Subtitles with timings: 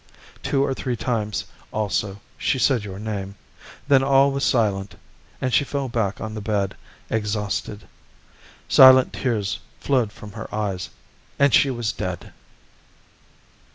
[0.41, 3.35] Two or three times also she said your name;
[3.87, 4.95] then all was silent,
[5.39, 6.75] and she fell back on the bed
[7.11, 7.83] exhausted.
[8.67, 10.89] Silent tears flowed from her eyes,
[11.37, 12.33] and she was dead.